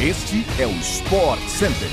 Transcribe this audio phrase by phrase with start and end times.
[0.00, 1.88] Este é o Sport Center.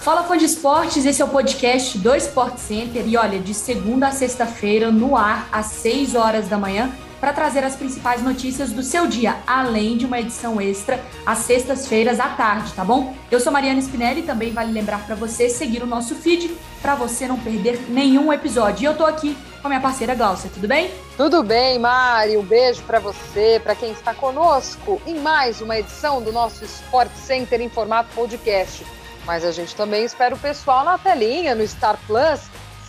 [0.00, 4.08] Fala fã de esportes, esse é o podcast do Sport Center e olha, de segunda
[4.08, 6.90] a sexta-feira no ar às 6 horas da manhã
[7.20, 12.18] para trazer as principais notícias do seu dia, além de uma edição extra às sextas-feiras
[12.18, 13.14] à tarde, tá bom?
[13.30, 16.50] Eu sou Mariana Spinelli e também vale lembrar para você seguir o nosso feed
[16.82, 18.82] para você não perder nenhum episódio.
[18.82, 20.90] E eu tô aqui com a minha parceira Glaucia, tudo bem?
[21.16, 22.36] Tudo bem, Mari.
[22.36, 27.10] Um beijo para você, para quem está conosco em mais uma edição do nosso Sport
[27.14, 28.86] Center em formato podcast.
[29.26, 32.40] Mas a gente também espera o pessoal na telinha, no Star Plus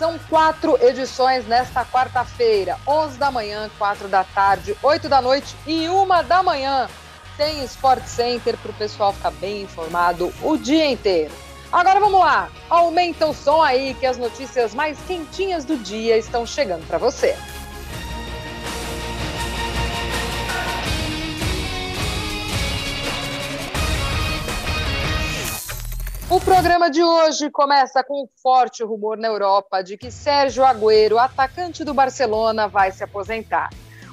[0.01, 5.87] são quatro edições nesta quarta-feira, 11 da manhã, 4 da tarde, 8 da noite e
[5.87, 6.89] 1 da manhã.
[7.37, 11.31] Tem Sport Center para o pessoal ficar bem informado o dia inteiro.
[11.71, 16.45] Agora vamos lá, aumenta o som aí que as notícias mais quentinhas do dia estão
[16.45, 17.33] chegando para você.
[26.29, 31.17] O programa de hoje começa com um forte rumor na Europa de que Sérgio Agüero,
[31.17, 33.69] atacante do Barcelona, vai se aposentar.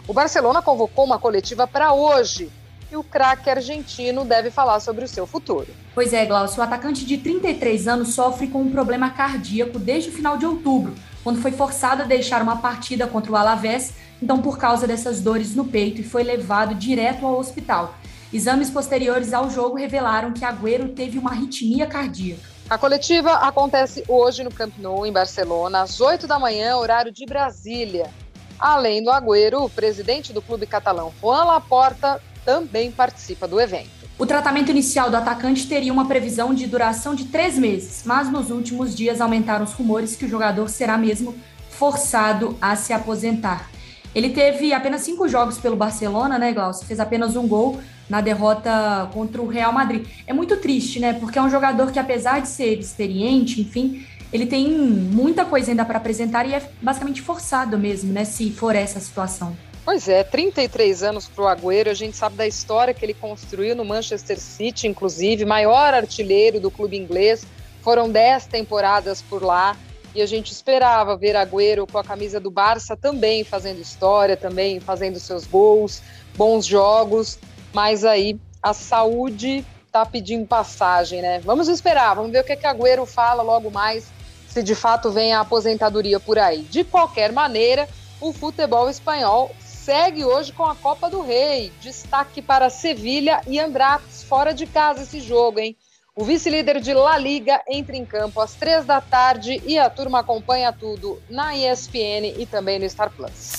[0.07, 2.53] O Barcelona convocou uma coletiva para hoje
[2.91, 5.69] e o craque argentino deve falar sobre o seu futuro.
[5.95, 10.13] Pois é, Glaucio, o atacante de 33 anos sofre com um problema cardíaco desde o
[10.13, 14.59] final de outubro, quando foi forçado a deixar uma partida contra o Alavés, então por
[14.59, 17.95] causa dessas dores no peito e foi levado direto ao hospital.
[18.33, 22.43] Exames posteriores ao jogo revelaram que Agüero teve uma arritmia cardíaca.
[22.69, 27.25] A coletiva acontece hoje no Camp Nou, em Barcelona, às 8 da manhã, horário de
[27.25, 28.11] Brasília.
[28.59, 33.91] Além do Agüero, o presidente do clube catalão, Juan Laporta, também participa do evento.
[34.19, 38.51] O tratamento inicial do atacante teria uma previsão de duração de três meses, mas nos
[38.51, 41.35] últimos dias aumentaram os rumores que o jogador será mesmo
[41.69, 43.69] forçado a se aposentar.
[44.15, 46.87] Ele teve apenas cinco jogos pelo Barcelona, né, Glaucio?
[46.87, 50.07] Fez apenas um gol na derrota contra o Real Madrid.
[50.27, 51.13] É muito triste, né?
[51.13, 55.85] Porque é um jogador que, apesar de ser experiente, enfim, ele tem muita coisa ainda
[55.85, 58.25] para apresentar e é basicamente forçado mesmo, né?
[58.25, 59.55] Se for essa situação.
[59.91, 63.75] Pois é, 33 anos para o Agüero, a gente sabe da história que ele construiu
[63.75, 67.47] no Manchester City, inclusive, maior artilheiro do clube inglês.
[67.81, 69.75] Foram 10 temporadas por lá
[70.15, 74.79] e a gente esperava ver Agüero com a camisa do Barça também fazendo história, também
[74.79, 76.03] fazendo seus gols,
[76.37, 77.39] bons jogos,
[77.73, 81.41] mas aí a saúde tá pedindo passagem, né?
[81.43, 84.09] Vamos esperar, vamos ver o que, que Agüero fala logo mais,
[84.51, 86.61] se de fato vem a aposentadoria por aí.
[86.65, 87.89] De qualquer maneira,
[88.21, 89.51] o futebol espanhol
[89.89, 91.73] segue hoje com a Copa do Rei.
[91.81, 95.79] Destaque para Sevilha e Andrates fora de casa esse jogo, hein?
[96.15, 100.19] O vice-líder de La Liga entra em campo às três da tarde e a turma
[100.19, 103.53] acompanha tudo na ESPN e também no Star Plus.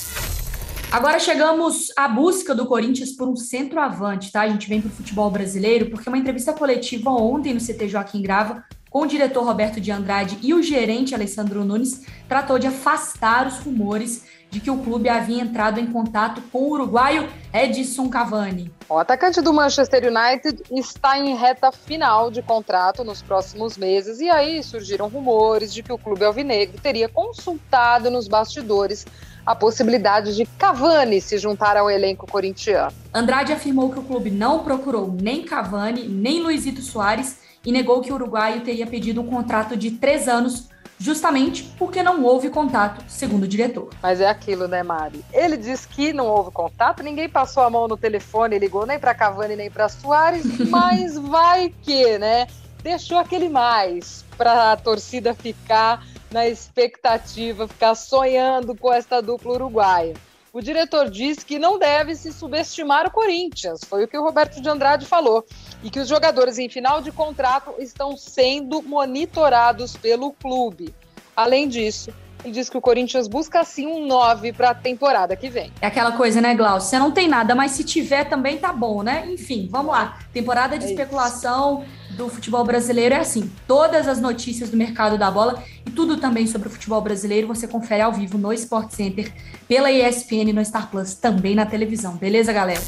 [0.91, 4.41] Agora chegamos à busca do Corinthians por um centroavante, tá?
[4.41, 8.21] A gente vem para o futebol brasileiro, porque uma entrevista coletiva ontem no CT Joaquim
[8.21, 13.47] Grava, com o diretor Roberto de Andrade e o gerente Alessandro Nunes, tratou de afastar
[13.47, 18.71] os rumores de que o clube havia entrado em contato com o uruguaio Edson Cavani.
[18.89, 24.27] O atacante do Manchester United está em reta final de contrato nos próximos meses e
[24.27, 29.05] aí surgiram rumores de que o clube alvinegro teria consultado nos bastidores
[29.45, 32.91] a possibilidade de Cavani se juntar ao elenco corintiano.
[33.13, 38.11] Andrade afirmou que o clube não procurou nem Cavani nem Luizito Soares e negou que
[38.11, 43.43] o uruguaio teria pedido um contrato de três anos justamente porque não houve contato, segundo
[43.43, 43.89] o diretor.
[44.03, 45.23] Mas é aquilo, né, Mari?
[45.31, 49.15] Ele diz que não houve contato, ninguém passou a mão no telefone, ligou nem para
[49.15, 52.47] Cavani nem para Soares, mas vai que, né?
[52.83, 60.13] Deixou aquele mais para a torcida ficar na expectativa, ficar sonhando com esta dupla uruguaia.
[60.59, 64.61] O diretor disse que não deve se subestimar o Corinthians, foi o que o Roberto
[64.61, 65.45] de Andrade falou,
[65.81, 70.93] e que os jogadores em final de contrato estão sendo monitorados pelo clube.
[71.33, 72.11] Além disso,
[72.43, 75.71] ele diz que o Corinthians busca sim um 9 para a temporada que vem.
[75.81, 76.89] É aquela coisa, né, Glaucio?
[76.89, 79.31] Você não tem nada, mas se tiver também tá bom, né?
[79.31, 80.19] Enfim, vamos lá.
[80.33, 81.85] Temporada de é especulação
[82.19, 86.45] do futebol brasileiro é assim: todas as notícias do mercado da bola e tudo também
[86.45, 89.33] sobre o futebol brasileiro você confere ao vivo no Sport Center,
[89.67, 92.17] pela ESPN no Star Plus, também na televisão.
[92.17, 92.81] Beleza, galera?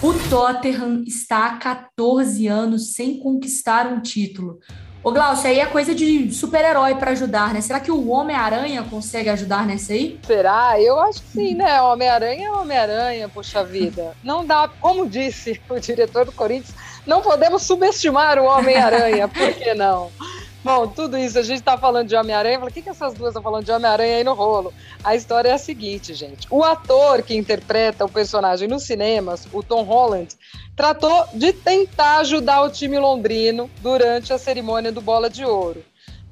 [0.00, 4.60] O Tottenham está há 14 anos sem conquistar um título.
[5.02, 7.60] Ô, Glaucio, aí é coisa de super-herói para ajudar, né?
[7.62, 10.20] Será que o Homem-Aranha consegue ajudar nessa aí?
[10.26, 10.80] Será?
[10.80, 11.80] Eu acho que sim, né?
[11.80, 14.14] Homem-Aranha é Homem-Aranha, poxa vida.
[14.22, 16.74] Não dá, como disse o diretor do Corinthians,
[17.06, 20.10] não podemos subestimar o Homem-Aranha, por que não?
[20.62, 23.14] Bom, tudo isso, a gente tá falando de Homem-Aranha, eu falei, o que, que essas
[23.14, 24.74] duas estão falando de Homem-Aranha aí no rolo?
[25.02, 26.46] A história é a seguinte, gente.
[26.50, 30.36] O ator que interpreta o personagem nos cinemas, o Tom Holland,
[30.76, 35.82] tratou de tentar ajudar o time londrino durante a cerimônia do Bola de Ouro.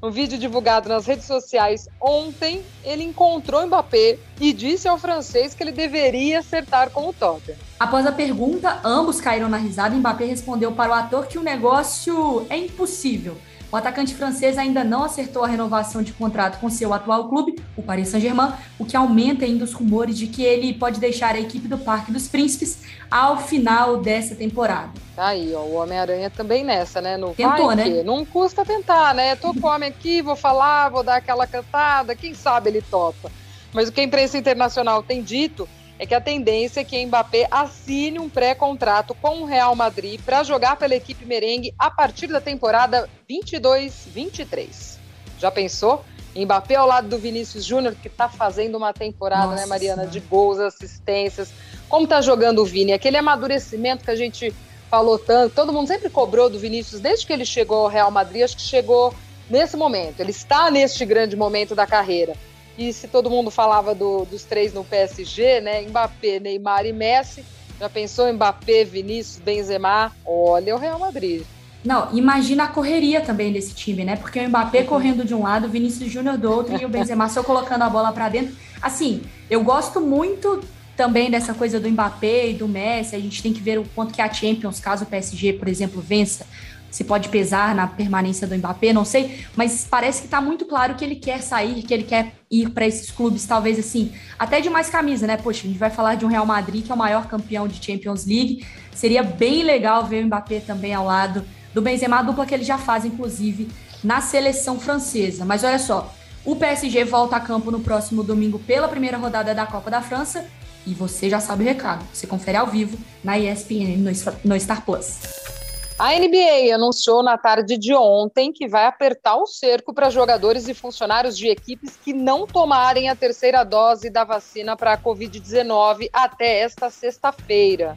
[0.01, 5.63] No vídeo divulgado nas redes sociais ontem, ele encontrou Mbappé e disse ao francês que
[5.63, 7.59] ele deveria acertar com o Tottenham.
[7.81, 11.43] Após a pergunta, ambos caíram na risada e Mbappé respondeu para o ator que o
[11.43, 13.37] negócio é impossível.
[13.71, 17.83] O atacante francês ainda não acertou a renovação de contrato com seu atual clube, o
[17.83, 21.69] Paris Saint-Germain, o que aumenta ainda os rumores de que ele pode deixar a equipe
[21.69, 22.79] do Parque dos Príncipes
[23.11, 24.91] ao final dessa temporada.
[25.15, 27.19] Tá aí, ó, o Homem-Aranha também nessa, né?
[27.19, 28.03] No Tentou, né?
[28.03, 29.37] Não custa tentar, né?
[29.37, 33.31] Tô com o homem aqui, vou falar, vou dar aquela cantada, quem sabe ele topa.
[33.75, 35.69] Mas o que a imprensa internacional tem dito
[35.99, 40.43] é que a tendência é que Mbappé assine um pré-contrato com o Real Madrid para
[40.45, 44.97] jogar pela equipe merengue a partir da temporada 22-23.
[45.39, 46.05] Já pensou?
[46.37, 50.07] Mbappé ao lado do Vinícius Júnior, que está fazendo uma temporada, né, Nossa, né, Mariana,
[50.07, 51.51] de gols, assistências.
[51.89, 52.93] Como está jogando o Vini?
[52.93, 54.55] Aquele amadurecimento que a gente
[54.89, 58.43] falou tanto, todo mundo sempre cobrou do Vinícius desde que ele chegou ao Real Madrid,
[58.43, 59.13] acho que chegou
[59.51, 60.21] nesse momento.
[60.21, 62.35] Ele está neste grande momento da carreira.
[62.79, 65.83] E se todo mundo falava do, dos três no PSG, né?
[65.83, 67.45] Mbappé, Neymar e Messi.
[67.79, 70.13] Já pensou Mbappé, Vinícius, Benzema?
[70.25, 71.43] Olha o Real Madrid.
[71.85, 74.17] Não, imagina a correria também desse time, né?
[74.17, 74.87] Porque o Mbappé uhum.
[74.87, 77.91] correndo de um lado, o Vinícius Júnior do outro e o Benzema só colocando a
[77.91, 78.55] bola para dentro.
[78.81, 80.63] Assim, eu gosto muito
[80.97, 83.15] também dessa coisa do Mbappé e do Messi.
[83.15, 86.01] A gente tem que ver o quanto que a Champions, caso o PSG, por exemplo,
[86.01, 86.47] vença,
[86.91, 90.95] se pode pesar na permanência do Mbappé, não sei, mas parece que está muito claro
[90.95, 94.71] que ele quer sair, que ele quer ir para esses clubes, talvez assim, até de
[94.71, 95.37] mais camisa, né?
[95.37, 97.85] Poxa, a gente vai falar de um Real Madrid que é o maior campeão de
[97.85, 98.67] Champions League.
[98.95, 101.45] Seria bem legal ver o Mbappé também ao lado
[101.75, 103.69] do Benzema, a dupla que ele já faz, inclusive,
[104.03, 105.45] na seleção francesa.
[105.45, 106.15] Mas olha só,
[106.45, 110.47] o PSG volta a campo no próximo domingo pela primeira rodada da Copa da França.
[110.87, 112.03] E você já sabe o recado.
[112.15, 113.99] Você confere ao vivo na ESPN
[114.43, 115.58] no Star Plus.
[115.99, 120.73] A NBA anunciou na tarde de ontem que vai apertar o cerco para jogadores e
[120.73, 126.61] funcionários de equipes que não tomarem a terceira dose da vacina para a Covid-19 até
[126.61, 127.97] esta sexta-feira.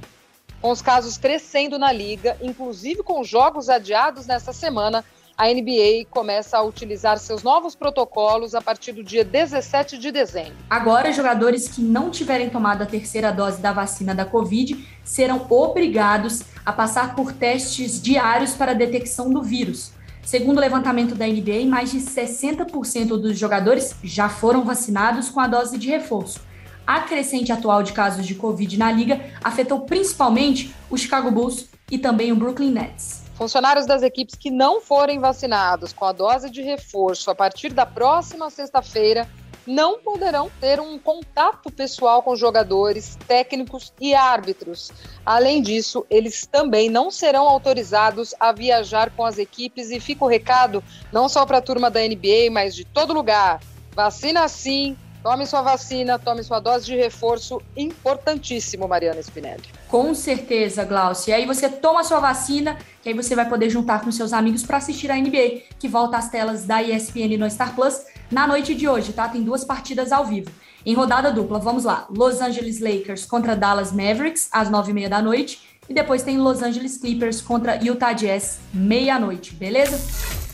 [0.60, 5.06] Com os casos crescendo na liga, inclusive com jogos adiados nesta semana,
[5.42, 10.54] a NBA começa a utilizar seus novos protocolos a partir do dia 17 de dezembro.
[10.70, 16.44] Agora, jogadores que não tiverem tomado a terceira dose da vacina da Covid serão obrigados
[16.64, 19.92] a passar por testes diários para detecção do vírus.
[20.24, 25.48] Segundo o levantamento da NBA, mais de 60% dos jogadores já foram vacinados com a
[25.48, 26.40] dose de reforço.
[26.86, 31.98] A crescente atual de casos de Covid na liga afetou principalmente o Chicago Bulls e
[31.98, 33.21] também o Brooklyn Nets.
[33.42, 37.88] Funcionários das equipes que não forem vacinados com a dose de reforço a partir da
[37.88, 39.28] próxima sexta-feira
[39.66, 44.92] não poderão ter um contato pessoal com jogadores, técnicos e árbitros.
[45.26, 50.28] Além disso, eles também não serão autorizados a viajar com as equipes e fica o
[50.28, 53.60] recado não só para a turma da NBA, mas de todo lugar.
[53.96, 59.81] Vacina sim, Tome sua vacina, tome sua dose de reforço, importantíssimo, Mariana Spinelli.
[59.92, 61.34] Com certeza, Glaucia.
[61.34, 64.64] E aí você toma sua vacina, que aí você vai poder juntar com seus amigos
[64.64, 68.02] para assistir a NBA, que volta às telas da ESPN no Star Plus
[68.32, 69.28] na noite de hoje, tá?
[69.28, 70.50] Tem duas partidas ao vivo.
[70.86, 72.08] Em rodada dupla, vamos lá.
[72.10, 75.62] Los Angeles Lakers contra Dallas Mavericks, às nove e meia da noite.
[75.90, 80.51] E depois tem Los Angeles Clippers contra Utah Jazz, meia-noite, beleza?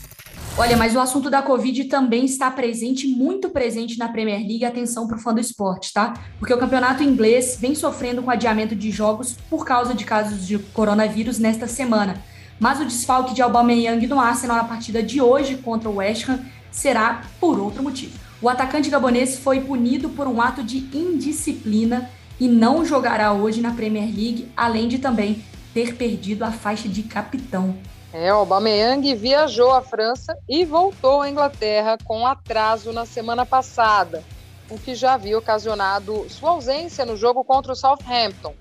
[0.60, 4.64] Olha, mas o assunto da Covid também está presente, muito presente na Premier League.
[4.64, 6.14] Atenção para o fã do esporte, tá?
[6.36, 10.58] Porque o campeonato inglês vem sofrendo com adiamento de jogos por causa de casos de
[10.58, 12.20] coronavírus nesta semana.
[12.58, 16.40] Mas o desfalque de Aubameyang no Arsenal na partida de hoje contra o West Ham
[16.72, 18.18] será por outro motivo.
[18.42, 22.10] O atacante gabonês foi punido por um ato de indisciplina
[22.40, 25.40] e não jogará hoje na Premier League, além de também
[25.72, 27.76] ter perdido a faixa de capitão.
[28.12, 34.24] É, o Aubameyang viajou à França e voltou à Inglaterra com atraso na semana passada,
[34.70, 38.54] o que já havia ocasionado sua ausência no jogo contra o Southampton.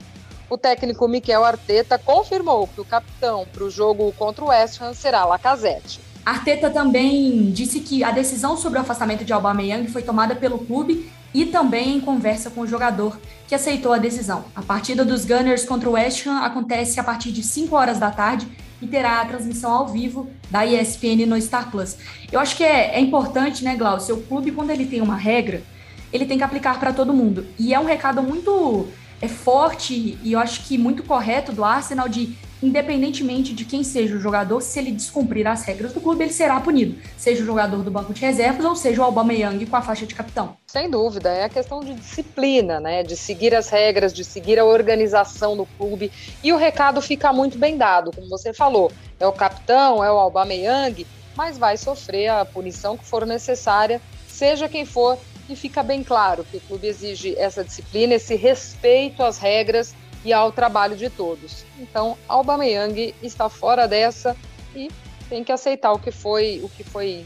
[0.49, 4.93] O técnico Mikel Arteta confirmou que o capitão para o jogo contra o West Ham
[4.93, 6.01] será Lacazette.
[6.25, 11.09] Arteta também disse que a decisão sobre o afastamento de Aubameyang foi tomada pelo clube
[11.33, 14.43] e também em conversa com o jogador, que aceitou a decisão.
[14.53, 18.11] A partida dos Gunners contra o West Ham acontece a partir de 5 horas da
[18.11, 18.45] tarde
[18.81, 21.98] e terá a transmissão ao vivo da ESPN no Star Plus.
[22.31, 24.15] Eu acho que é, é importante, né, Glaucio?
[24.15, 25.63] O clube, quando ele tem uma regra,
[26.12, 27.46] ele tem que aplicar para todo mundo.
[27.57, 28.88] E é um recado muito
[29.22, 34.15] é forte e eu acho que muito correto do Arsenal de independentemente de quem seja
[34.15, 37.83] o jogador, se ele descumprir as regras do clube, ele será punido, seja o jogador
[37.83, 40.57] do banco de reservas ou seja o Aubameyang com a faixa de capitão.
[40.67, 44.65] Sem dúvida, é a questão de disciplina, né, de seguir as regras, de seguir a
[44.65, 46.11] organização do clube,
[46.43, 50.17] e o recado fica muito bem dado, como você falou, é o capitão, é o
[50.17, 55.17] Aubameyang, mas vai sofrer a punição que for necessária, seja quem for,
[55.49, 60.33] e fica bem claro que o clube exige essa disciplina, esse respeito às regras e
[60.33, 61.65] ao trabalho de todos.
[61.79, 64.36] Então, Aubameyang está fora dessa
[64.75, 64.89] e
[65.29, 67.25] tem que aceitar o que foi o que foi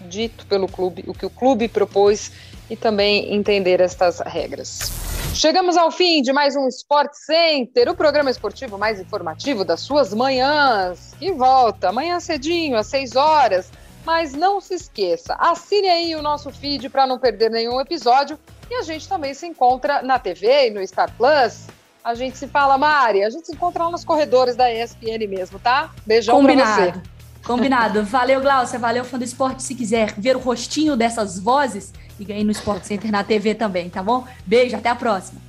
[0.00, 2.30] dito pelo clube, o que o clube propôs
[2.68, 4.92] e também entender estas regras.
[5.34, 10.14] Chegamos ao fim de mais um Sport Center, o programa esportivo mais informativo das suas
[10.14, 13.70] manhãs, que volta amanhã cedinho, às 6 horas.
[14.04, 18.38] Mas não se esqueça, assine aí o nosso feed para não perder nenhum episódio.
[18.70, 21.66] E a gente também se encontra na TV e no Star Plus.
[22.04, 25.58] A gente se fala, Mari, a gente se encontra lá nos corredores da ESPN mesmo,
[25.58, 25.90] tá?
[26.06, 26.92] Beijão Combinado.
[26.92, 27.08] pra você.
[27.42, 28.04] Combinado.
[28.04, 28.78] Valeu, Glaucia.
[28.78, 29.62] Valeu, fã do esporte.
[29.62, 33.88] Se quiser ver o rostinho dessas vozes, liga aí no Sport Center na TV também,
[33.88, 34.22] tá bom?
[34.44, 35.40] Beijo, até a próxima.